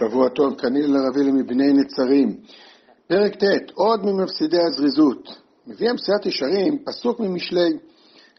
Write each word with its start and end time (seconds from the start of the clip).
שבוע 0.00 0.28
טוב, 0.28 0.54
כניל 0.60 0.96
לרבי 0.96 1.30
מבני 1.30 1.72
נצרים. 1.72 2.36
פרק 3.06 3.34
ט', 3.34 3.70
עוד 3.74 4.04
ממפסידי 4.04 4.58
הזריזות. 4.60 5.28
מביא 5.66 5.90
המסיעת 5.90 6.26
ישרים, 6.26 6.78
פסוק 6.84 7.20
ממשלי. 7.20 7.78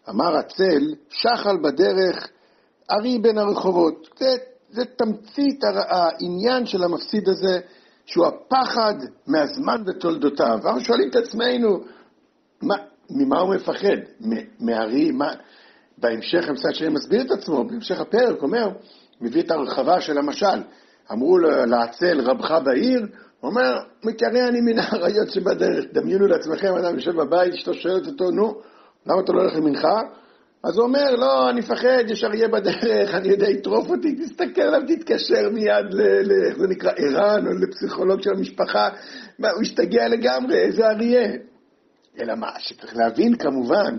אמר 0.09 0.35
הצל, 0.35 0.95
שחל 1.09 1.57
בדרך, 1.63 2.29
ארי 2.91 3.19
בין 3.19 3.37
הרחובות. 3.37 4.09
זה, 4.19 4.35
זה 4.69 4.85
תמצית 4.85 5.63
העניין 5.89 6.65
של 6.65 6.83
המפסיד 6.83 7.29
הזה, 7.29 7.59
שהוא 8.05 8.25
הפחד 8.25 8.93
מהזמן 9.27 9.83
ותולדותיו. 9.87 10.59
ואנחנו 10.63 10.81
שואלים 10.81 11.09
את 11.09 11.15
עצמנו, 11.15 11.83
מה, 12.61 12.75
ממה 13.09 13.39
הוא 13.39 13.55
מפחד? 13.55 13.97
מארי? 14.59 15.11
מה? 15.11 15.33
בהמשך 15.97 16.49
המסיעת 16.49 16.73
ישרים 16.73 16.93
מסביר 16.93 17.21
את 17.21 17.31
עצמו, 17.31 17.63
בהמשך 17.63 17.99
הפרק 17.99 18.41
אומר, 18.41 18.69
מביא 19.21 19.41
את 19.41 19.51
הרחבה 19.51 20.01
של 20.01 20.17
המשל. 20.17 20.61
אמרו 21.11 21.37
לעצל 21.67 22.21
רבך 22.21 22.51
בעיר, 22.63 22.99
הוא 23.39 23.49
אומר, 23.49 23.79
מקרא 24.03 24.47
אני 24.47 24.61
מן 24.61 24.79
האריות 24.79 25.29
שבדרך. 25.29 25.85
דמיינו 25.93 26.27
לעצמכם, 26.27 26.73
אדם 26.73 26.95
יושב 26.95 27.11
בבית, 27.11 27.53
אשתו 27.53 27.73
שואלת 27.73 28.07
אותו, 28.07 28.31
נו, 28.31 28.61
למה 29.05 29.21
אתה 29.21 29.33
לא 29.33 29.41
הולך 29.41 29.55
למנחה? 29.55 30.01
אז 30.63 30.77
הוא 30.77 30.85
אומר, 30.85 31.15
לא, 31.15 31.49
אני 31.49 31.59
מפחד, 31.59 32.03
יש 32.07 32.23
אריה 32.23 32.47
בדרך, 32.47 33.15
אני 33.15 33.27
יודע, 33.27 33.49
יטרוף 33.49 33.89
אותי, 33.89 34.15
תסתכל 34.15 34.61
עליו, 34.61 34.81
תתקשר 34.87 35.49
מיד, 35.53 35.93
ל, 35.93 36.01
איך 36.47 36.57
זה 36.57 36.67
נקרא, 36.67 36.91
ערן, 36.97 37.47
או 37.47 37.51
לפסיכולוג 37.51 38.21
של 38.21 38.29
המשפחה, 38.37 38.89
מה, 39.39 39.49
הוא 39.49 39.61
השתגע 39.61 40.07
לגמרי, 40.07 40.57
איזה 40.57 40.89
אריה. 40.89 41.31
אלא 42.19 42.35
מה, 42.35 42.51
שצריך 42.59 42.97
להבין 42.97 43.35
כמובן, 43.35 43.97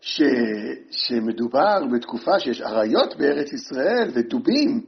ש, 0.00 0.22
שמדובר 0.90 1.82
בתקופה 1.92 2.40
שיש 2.40 2.62
אריות 2.62 3.16
בארץ 3.16 3.52
ישראל 3.52 4.10
ודובים, 4.14 4.80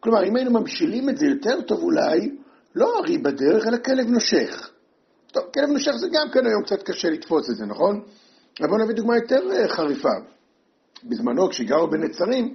כלומר, 0.00 0.24
אם 0.24 0.36
היינו 0.36 0.50
ממשילים 0.50 1.08
את 1.08 1.16
זה 1.16 1.26
יותר 1.26 1.60
טוב 1.60 1.82
אולי, 1.82 2.30
לא 2.74 2.98
ארי 2.98 3.18
בדרך, 3.18 3.66
אלא 3.66 3.76
כלב 3.76 4.06
נושך. 4.06 4.70
טוב, 5.32 5.42
כלב 5.54 5.68
נושך 5.68 5.92
זה 5.92 6.06
גם 6.12 6.30
כן 6.30 6.46
היום 6.46 6.62
קצת 6.62 6.82
קשה 6.82 7.10
לתפוס 7.10 7.50
את 7.50 7.56
זה, 7.56 7.66
נכון? 7.66 8.00
אבל 8.60 8.68
בואו 8.68 8.80
נביא 8.82 8.94
דוגמה 8.94 9.16
יותר 9.16 9.40
אה, 9.52 9.68
חריפה. 9.68 10.12
בזמנו, 11.04 11.48
כשגרו 11.48 11.90
בנצרים, 11.90 12.54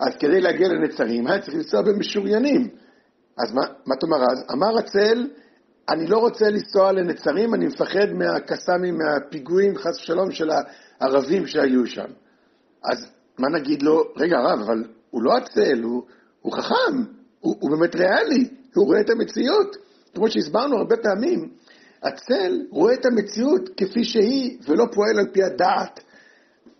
אז 0.00 0.16
כדי 0.18 0.40
להגיע 0.40 0.68
לנצרים 0.68 1.26
היה 1.26 1.42
צריך 1.42 1.54
לנסוע 1.54 1.82
במשוריינים. 1.82 2.68
אז 3.38 3.52
מה, 3.52 3.62
מה 3.86 3.96
תאמר 3.96 4.22
אז? 4.32 4.44
אמר 4.52 4.78
הצל, 4.78 5.26
אני 5.88 6.06
לא 6.06 6.18
רוצה 6.18 6.50
לנסוע 6.50 6.92
לנצרים, 6.92 7.54
אני 7.54 7.66
מפחד 7.66 8.12
מהקסאמים, 8.14 8.98
מהפיגועים, 8.98 9.76
חס 9.76 10.00
ושלום, 10.00 10.30
של 10.30 10.48
הערבים 11.00 11.46
שהיו 11.46 11.86
שם. 11.86 12.10
אז 12.84 13.10
מה 13.38 13.48
נגיד 13.48 13.82
לו? 13.82 14.02
רגע, 14.16 14.38
הרב, 14.38 14.60
אבל 14.60 14.84
הוא 15.10 15.22
לא 15.22 15.36
הצל, 15.36 15.82
הוא, 15.82 16.02
הוא 16.42 16.52
חכם, 16.52 17.04
הוא, 17.40 17.56
הוא 17.60 17.70
באמת 17.70 17.94
ריאלי, 17.94 18.48
הוא 18.74 18.86
רואה 18.86 19.00
את 19.00 19.10
המציאות. 19.10 19.76
כמו 20.14 20.30
שהסברנו 20.30 20.76
הרבה 20.76 20.96
פעמים, 20.96 21.48
הצל 22.02 22.60
רואה 22.70 22.94
את 22.94 23.06
המציאות 23.06 23.68
כפי 23.76 24.04
שהיא 24.04 24.58
ולא 24.68 24.84
פועל 24.94 25.18
על 25.18 25.26
פי 25.32 25.42
הדעת. 25.42 26.00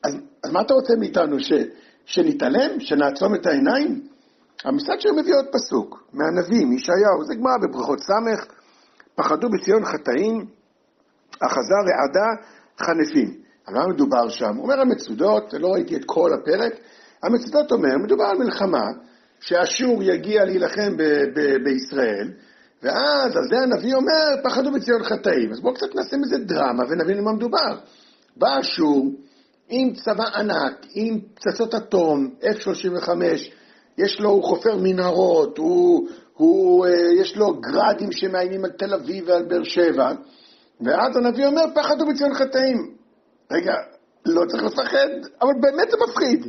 אז, 0.04 0.14
אז 0.44 0.52
מה 0.52 0.60
אתה 0.60 0.74
רוצה 0.74 0.94
מאיתנו, 0.98 1.40
ש, 1.40 1.52
שנתעלם, 2.04 2.80
שנעצום 2.80 3.34
את 3.34 3.46
העיניים? 3.46 4.08
המשרד 4.64 5.00
שלו 5.00 5.16
מביא 5.16 5.34
עוד 5.34 5.46
פסוק, 5.52 6.02
מהנביא, 6.12 6.66
מישעיהו, 6.66 7.24
זה 7.26 7.34
גמרא 7.34 7.56
בברכות 7.62 8.00
ס', 8.00 8.10
פחדו 9.14 9.48
בציון 9.50 9.84
חטאים, 9.84 10.46
אחזה 11.40 11.74
רעדה 11.88 12.42
חנפים. 12.80 13.40
על 13.66 13.74
מה 13.74 13.86
מדובר 13.86 14.28
שם? 14.28 14.58
אומר 14.58 14.80
המצודות, 14.80 15.54
לא 15.58 15.68
ראיתי 15.68 15.96
את 15.96 16.02
כל 16.06 16.32
הפרק, 16.32 16.72
המצודות 17.22 17.72
אומר, 17.72 17.98
מדובר 18.04 18.24
על 18.24 18.38
מלחמה 18.38 18.86
שאשור 19.40 20.02
יגיע 20.02 20.44
להילחם 20.44 20.96
ב- 20.96 21.24
ב- 21.34 21.64
בישראל, 21.64 22.30
ואז 22.82 23.36
על 23.36 23.42
זה 23.50 23.58
הנביא 23.58 23.94
אומר, 23.94 24.42
פחדו 24.44 24.72
בציון 24.72 25.02
חטאים. 25.02 25.52
אז 25.52 25.60
בואו 25.60 25.74
קצת 25.74 25.94
נעשה 25.94 26.16
מזה 26.16 26.38
דרמה 26.38 26.84
ונבין 26.88 27.24
מה 27.24 27.32
מדובר. 27.32 27.78
בא 28.36 28.60
אשור 28.60 29.06
עם 29.68 29.92
צבא 29.94 30.24
ענק, 30.36 30.86
עם 30.94 31.20
פצצות 31.34 31.74
אטום, 31.74 32.30
F-35, 32.42 33.10
יש 33.98 34.20
לו, 34.20 34.30
הוא 34.30 34.44
חופר 34.44 34.76
מנהרות, 34.76 35.58
הוא, 35.58 36.08
הוא, 36.34 36.86
אה, 36.86 36.90
יש 37.20 37.36
לו 37.36 37.60
גראדים 37.60 38.12
שמאיימים 38.12 38.64
על 38.64 38.70
תל 38.70 38.94
אביב 38.94 39.28
ועל 39.28 39.42
באר 39.42 39.64
שבע, 39.64 40.12
ואז 40.80 41.16
הנביא 41.16 41.46
אומר, 41.46 41.62
פחדו 41.74 42.06
בציון 42.06 42.34
חטאים. 42.34 42.94
רגע, 43.50 43.74
לא 44.26 44.42
צריך 44.48 44.62
לפחד, 44.62 45.08
אבל 45.42 45.52
באמת 45.60 45.90
זה 45.90 45.96
מפחיד. 46.08 46.46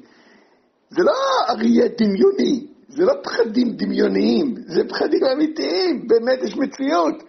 זה 0.89 1.03
לא 1.03 1.13
אריה 1.49 1.87
דמיוני, 1.97 2.67
זה 2.89 3.05
לא 3.05 3.13
פחדים 3.23 3.67
דמיוניים, 3.71 4.55
זה 4.57 4.81
פחדים 4.89 5.19
אמיתיים, 5.33 6.07
באמת 6.07 6.43
יש 6.43 6.57
מציאות. 6.57 7.23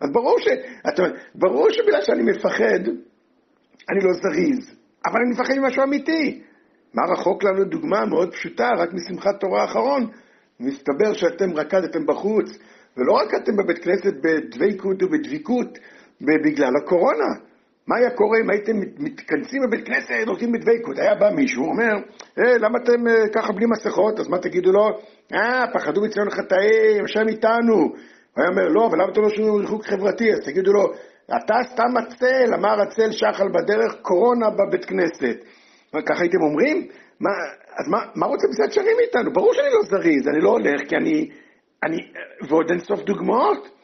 אז 0.00 0.10
ברור, 0.12 0.38
ש... 0.40 0.48
אתה... 0.88 1.02
ברור 1.34 1.70
שבגלל 1.70 2.02
שאני 2.02 2.22
מפחד, 2.22 2.80
אני 3.90 4.00
לא 4.04 4.12
זריז, 4.12 4.74
אבל 5.06 5.20
אני 5.20 5.30
מפחד 5.30 5.54
ממשהו 5.54 5.82
אמיתי. 5.82 6.42
מה 6.94 7.02
רחוק 7.12 7.44
לנו 7.44 7.64
דוגמה 7.64 8.06
מאוד 8.06 8.32
פשוטה, 8.32 8.68
רק 8.78 8.88
משמחת 8.92 9.40
תורה 9.40 9.62
האחרון. 9.62 10.06
מסתבר 10.60 11.12
שאתם 11.12 11.52
רקדתם 11.52 12.06
בחוץ, 12.06 12.58
ולא 12.96 13.18
רקדתם 13.18 13.56
בבית 13.56 13.78
כנסת 13.78 14.14
בדבקות 14.22 15.02
ובדביקות 15.02 15.78
בגלל 16.20 16.72
הקורונה. 16.82 17.45
מה 17.86 17.96
היה 17.96 18.10
קורה 18.10 18.38
אם 18.44 18.50
הייתם 18.50 18.72
מתכנסים 18.98 19.62
בבית 19.62 19.86
כנסת, 19.86 20.26
הולכים 20.26 20.52
בדבקות? 20.52 20.98
היה 20.98 21.14
בא 21.14 21.30
מישהו, 21.30 21.64
אומר, 21.64 21.92
אה, 22.38 22.58
למה 22.58 22.78
אתם 22.82 23.08
אה, 23.08 23.28
ככה 23.34 23.52
בלי 23.52 23.66
מסכות? 23.66 24.20
אז 24.20 24.28
מה 24.28 24.38
תגידו 24.38 24.72
לו? 24.72 24.88
אה, 25.34 25.64
פחדו 25.74 26.00
מציון 26.02 26.30
חטאים, 26.30 27.04
השם 27.04 27.28
איתנו. 27.28 27.76
הוא 27.76 27.92
היה 28.36 28.48
אומר, 28.48 28.68
לא, 28.68 28.86
אבל 28.86 29.02
למה 29.02 29.12
אתם 29.12 29.22
לא 29.22 29.28
שומעים 29.28 29.54
ריחוק 29.54 29.86
חברתי? 29.86 30.32
אז 30.32 30.38
תגידו 30.44 30.72
לו, 30.72 30.92
אתה 31.26 31.54
סתם 31.72 31.96
הצל, 31.96 32.54
אמר 32.54 32.80
הצל 32.80 33.10
שחל 33.12 33.48
בדרך, 33.48 33.94
קורונה 34.02 34.50
בבית 34.50 34.84
כנסת. 34.84 35.36
ככה 36.06 36.20
הייתם 36.20 36.42
אומרים? 36.42 36.88
מה, 37.20 37.30
אז 37.78 37.88
מה, 37.90 37.98
מה 38.14 38.26
רוצה 38.26 38.46
בסדר 38.48 38.70
שרים 38.70 38.96
איתנו? 39.00 39.32
ברור 39.32 39.54
שאני 39.54 39.68
לא 39.72 39.82
זריז, 39.82 40.28
אני 40.28 40.40
לא 40.40 40.50
הולך 40.50 40.80
כי 40.88 40.96
אני, 40.96 41.30
אני, 41.84 41.96
ועוד 42.48 42.70
אין 42.70 42.78
סוף 42.78 43.00
דוגמאות. 43.00 43.75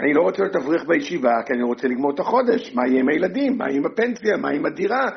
אני 0.00 0.14
לא 0.14 0.22
רוצה 0.22 0.42
להיות 0.42 0.56
אברך 0.56 0.84
בישיבה, 0.86 1.42
כי 1.46 1.52
אני 1.52 1.62
רוצה 1.62 1.88
לגמור 1.88 2.10
את 2.14 2.20
החודש. 2.20 2.74
מה 2.74 2.86
יהיה 2.86 3.00
עם 3.00 3.08
הילדים? 3.08 3.58
מה 3.58 3.64
יהיה 3.64 3.76
עם 3.76 3.86
הפנסיה? 3.86 4.36
מה 4.36 4.48
עם 4.50 4.66
הדירה? 4.66 5.10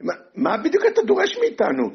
מה, 0.00 0.12
מה 0.36 0.56
בדיוק 0.56 0.84
אתה 0.92 1.02
דורש 1.02 1.38
מאיתנו? 1.38 1.90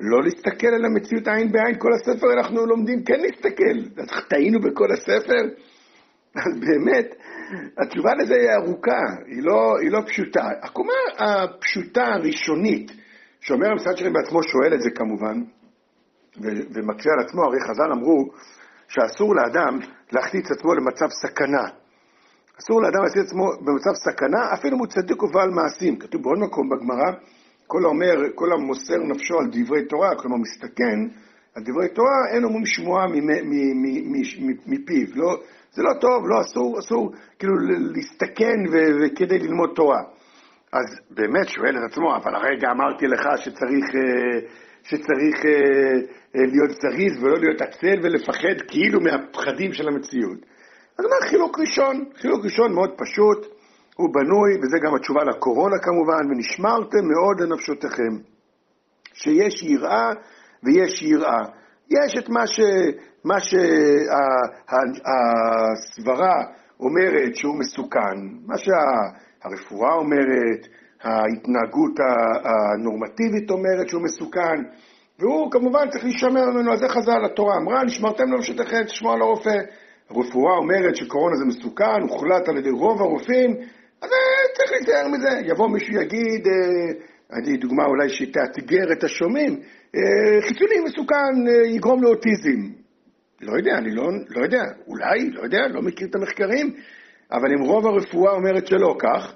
לא 0.00 0.22
להסתכל 0.22 0.66
על 0.66 0.84
המציאות 0.84 1.28
עין 1.28 1.52
בעין, 1.52 1.78
כל 1.78 1.92
הספר 1.92 2.26
אנחנו 2.32 2.66
לומדים 2.66 3.04
כן 3.04 3.20
להסתכל. 3.20 4.02
אז 4.02 4.24
טעינו 4.28 4.60
בכל 4.60 4.92
הספר? 4.92 5.42
אז 6.36 6.60
באמת, 6.60 7.14
התשובה 7.78 8.10
לזה 8.14 8.34
היא 8.34 8.50
ארוכה, 8.50 9.00
היא 9.26 9.42
לא, 9.42 9.74
היא 9.80 9.90
לא 9.90 10.00
פשוטה. 10.06 10.48
הקומה 10.62 10.92
הפשוטה 11.18 12.04
הראשונית, 12.04 12.92
שאומר 13.40 13.70
המשרד 13.70 13.96
שלהם 13.96 14.12
בעצמו 14.12 14.42
שואל 14.42 14.74
את 14.74 14.80
זה 14.80 14.90
כמובן, 14.90 15.42
ומקשה 16.74 17.10
על 17.12 17.24
עצמו, 17.26 17.42
הרי 17.42 17.60
חז"ל 17.60 17.92
אמרו 17.92 18.30
שאסור 18.88 19.34
לאדם 19.34 19.78
להכניס 20.12 20.50
עצמו 20.50 20.74
למצב 20.74 21.06
סכנה. 21.08 21.64
אסור 22.60 22.82
לאדם 22.82 23.02
להכניס 23.04 23.24
עצמו 23.26 23.44
במצב 23.60 23.94
סכנה, 23.94 24.54
אפילו 24.54 24.76
אם 24.76 24.78
הוא 24.78 24.86
צדיק 24.86 25.22
ובעל 25.22 25.50
מעשים. 25.50 25.98
כתוב 25.98 26.22
בעוד 26.22 26.38
מקום 26.38 26.68
בגמרא, 26.68 27.10
כל 27.66 27.84
האומר, 27.84 28.14
כל 28.34 28.52
המוסר 28.52 28.98
נפשו 28.98 29.38
על 29.38 29.46
דברי 29.52 29.84
תורה, 29.84 30.10
כלומר 30.16 30.36
מסתכן 30.36 30.98
על 31.54 31.62
דברי 31.62 31.88
תורה, 31.88 32.28
אין 32.34 32.44
אומרים 32.44 32.66
שמועה 32.66 33.06
מפיו. 34.66 35.06
לא, 35.14 35.36
זה 35.72 35.82
לא 35.82 35.92
טוב, 36.00 36.28
לא 36.28 36.40
אסור, 36.40 36.78
אסור 36.78 37.12
כאילו 37.38 37.54
להסתכן 37.94 38.58
וכדי 38.72 39.38
ללמוד 39.38 39.70
תורה. 39.74 40.02
אז 40.72 40.84
באמת 41.10 41.48
שואל 41.48 41.76
את 41.78 41.90
עצמו, 41.90 42.16
אבל 42.16 42.34
הרגע 42.34 42.70
אמרתי 42.70 43.06
לך 43.06 43.22
שצריך, 43.36 43.84
אה, 43.94 44.48
שצריך 44.88 45.36
אה, 45.44 45.50
אה, 46.36 46.46
להיות 46.52 46.70
זריז 46.80 47.22
ולא 47.22 47.38
להיות 47.38 47.60
עצל 47.60 47.98
ולפחד 48.02 48.56
כאילו 48.68 49.00
מהפחדים 49.00 49.72
של 49.72 49.88
המציאות. 49.88 50.38
אז 50.98 51.04
אומר 51.04 51.20
חילוק 51.30 51.58
ראשון, 51.58 52.04
חילוק 52.14 52.44
ראשון 52.44 52.74
מאוד 52.74 52.90
פשוט, 52.90 53.46
הוא 53.96 54.08
בנוי, 54.14 54.50
וזה 54.62 54.78
גם 54.84 54.94
התשובה 54.94 55.24
לקורונה 55.24 55.76
כמובן, 55.82 56.30
ונשמרתם 56.30 57.04
מאוד 57.12 57.40
לנפשותיכם. 57.40 58.12
שיש 59.14 59.62
יראה 59.62 60.10
ויש 60.62 61.02
יראה. 61.02 61.42
יש 61.90 62.16
את 62.18 62.28
מה, 62.28 62.46
ש, 62.46 62.60
מה 63.24 63.40
שהסברה 65.90 66.36
אומרת 66.80 67.36
שהוא 67.36 67.58
מסוכן, 67.58 68.16
מה 68.46 68.54
שהרפואה 68.58 69.94
אומרת, 69.94 70.66
ההתנהגות 71.02 71.92
הנורמטיבית 72.44 73.50
אומרת 73.50 73.88
שהוא 73.88 74.02
מסוכן, 74.02 74.58
והוא 75.18 75.50
כמובן 75.50 75.90
צריך 75.90 76.04
להישמר 76.04 76.50
ממנו, 76.50 76.72
אז 76.72 76.78
זה 76.78 76.88
חז"ל, 76.88 77.24
התורה 77.24 77.56
אמרה, 77.56 77.84
נשמרתם 77.84 78.32
לנפשותיכם, 78.32 78.82
תשמעו 78.84 79.12
על 79.12 79.22
הרופא. 79.22 79.58
הרפואה 80.10 80.56
אומרת 80.56 80.96
שקורונה 80.96 81.36
זה 81.36 81.44
מסוכן, 81.44 82.00
הוחלט 82.08 82.48
על 82.48 82.58
ידי 82.58 82.70
רוב 82.70 83.02
הרופאים, 83.02 83.50
אז 84.02 84.10
אה, 84.12 84.54
צריך 84.54 84.72
להיזהר 84.72 85.08
מזה. 85.08 85.50
יבוא 85.52 85.68
מישהו 85.68 85.94
יגיד, 85.94 86.46
אה, 86.46 87.38
אני 87.38 87.56
דוגמה 87.56 87.84
אולי 87.84 88.08
שתאתגר 88.08 88.92
את 88.92 89.04
השומעים, 89.04 89.60
אה, 89.96 90.42
חיצוני 90.48 90.80
מסוכן, 90.84 91.34
יגרום 91.74 92.02
לאוטיזם. 92.02 92.60
לא 93.40 93.56
יודע, 93.56 93.78
אני 93.78 93.90
לא, 93.94 94.04
לא 94.28 94.42
יודע, 94.42 94.62
אולי, 94.86 95.30
לא 95.30 95.42
יודע, 95.42 95.68
לא 95.68 95.82
מכיר 95.82 96.08
את 96.10 96.14
המחקרים, 96.14 96.74
אבל 97.32 97.48
אם 97.58 97.64
רוב 97.64 97.86
הרפואה 97.86 98.32
אומרת 98.32 98.66
שלא 98.66 98.96
כך, 98.98 99.34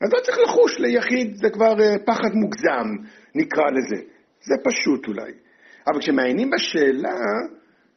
אז 0.00 0.12
לא 0.12 0.20
צריך 0.24 0.38
לחוש 0.38 0.78
ליחיד, 0.78 1.36
זה 1.36 1.50
כבר 1.50 1.80
אה, 1.80 1.98
פחד 2.06 2.34
מוגזם, 2.34 2.88
נקרא 3.34 3.64
לזה. 3.70 4.02
זה 4.40 4.54
פשוט 4.64 5.08
אולי. 5.08 5.32
אבל 5.86 6.00
כשמעיינים 6.00 6.50
בשאלה, 6.50 7.18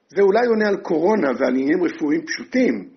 זה 0.08 0.22
אולי 0.22 0.48
עונה 0.48 0.68
על 0.68 0.78
קורונה 0.78 1.28
ועל 1.38 1.50
עניינים 1.50 1.84
רפואיים 1.84 2.26
פשוטים, 2.26 2.90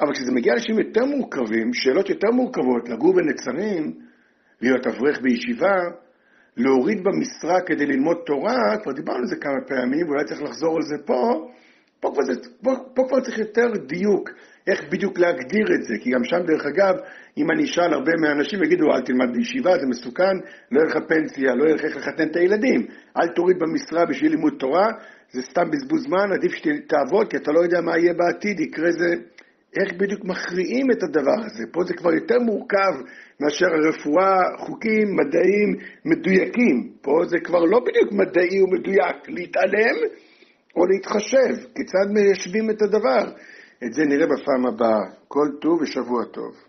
אבל 0.00 0.12
כשזה 0.12 0.32
מגיע 0.32 0.52
לאנשים 0.52 0.78
יותר 0.78 1.04
מורכבים, 1.04 1.72
שאלות 1.72 2.08
יותר 2.08 2.30
מורכבות, 2.30 2.88
לגור 2.88 3.14
בנצרים, 3.14 3.94
להיות 4.60 4.86
אברך 4.86 5.20
בישיבה, 5.22 5.76
להוריד 6.56 6.98
במשרה 7.04 7.60
כדי 7.66 7.86
ללמוד 7.86 8.16
תורה, 8.26 8.76
כבר 8.82 8.92
דיברנו 8.92 9.18
על 9.18 9.26
זה 9.26 9.36
כמה 9.36 9.60
פעמים, 9.68 10.06
ואולי 10.06 10.24
צריך 10.24 10.42
לחזור 10.42 10.76
על 10.76 10.82
זה 10.82 11.04
פה, 11.06 11.48
פה 12.00 12.12
כבר, 12.94 13.20
צריך 13.20 13.38
יותר 13.38 13.66
דיוק, 13.86 14.30
איך 14.66 14.80
בדיוק 14.92 15.18
להגדיר 15.18 15.66
את 15.74 15.82
זה, 15.82 15.94
כי 16.00 16.10
גם 16.10 16.24
שם, 16.24 16.36
דרך 16.46 16.66
אגב, 16.66 16.94
אם 17.38 17.50
אני 17.50 17.64
אשאל 17.64 17.92
הרבה 17.92 18.12
מהאנשים, 18.20 18.62
יגידו, 18.62 18.84
אל 18.92 19.02
תלמד 19.02 19.32
בישיבה, 19.32 19.78
זה 19.78 19.86
מסוכן, 19.86 20.36
לא 20.72 20.80
יהיה 20.80 20.90
לך 20.90 20.96
פנסיה, 21.08 21.54
לא 21.54 21.64
יהיה 21.64 21.74
לך 21.74 21.84
איך 21.84 21.96
לחתן 21.96 22.28
את 22.30 22.36
הילדים, 22.36 22.86
אל 23.16 23.28
תוריד 23.28 23.56
במשרה 23.58 24.06
בשביל 24.06 24.30
לימוד 24.30 24.54
תורה, 24.58 24.86
זה 25.30 25.42
סתם 25.42 25.70
בזבוז 25.70 26.02
זמן, 26.02 26.32
עדיף 26.32 26.52
שתעבוד, 26.52 27.30
כי 27.30 27.36
אתה 27.36 27.52
לא 27.52 27.60
יודע 27.60 27.80
מה 27.80 27.98
יהיה 27.98 28.12
בעתיד, 28.14 28.60
יקרה 28.60 28.90
זה... 28.90 29.14
איך 29.80 29.92
בדיוק 29.92 30.24
מכריעים 30.24 30.86
את 30.90 31.02
הדבר 31.02 31.44
הזה? 31.44 31.64
פה 31.72 31.84
זה 31.84 31.94
כבר 31.94 32.14
יותר 32.14 32.38
מורכב 32.38 32.92
מאשר 33.40 33.66
הרפואה, 33.66 34.38
חוקים 34.58 35.16
מדעיים 35.16 35.76
מדויקים. 36.04 36.92
פה 37.02 37.12
זה 37.26 37.36
כבר 37.44 37.64
לא 37.64 37.80
בדיוק 37.80 38.12
מדעי 38.12 38.62
ומדויק, 38.62 39.28
להתעלם 39.28 39.96
או 40.78 40.86
להתחשב, 40.86 41.68
כיצד 41.74 42.06
מיישבים 42.10 42.70
את 42.70 42.82
הדבר. 42.82 43.32
את 43.84 43.94
זה 43.94 44.02
נראה 44.04 44.26
בפעם 44.26 44.66
הבאה. 44.66 45.04
כל 45.28 45.48
טוב 45.60 45.82
ושבוע 45.82 46.24
טוב. 46.24 46.67